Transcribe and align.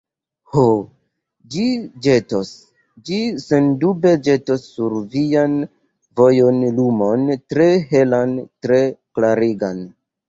Ho, 0.53 0.61
ĝi 1.55 1.65
ĵetos, 2.05 2.53
ĝi 3.09 3.19
sendube 3.43 4.13
ĵetos 4.29 4.65
sur 4.71 4.95
vian 5.17 5.59
vojon 6.23 6.61
lumon 6.81 7.31
tre 7.53 7.69
helan, 7.93 8.37
tre 8.69 8.81
klarigan! 9.21 9.87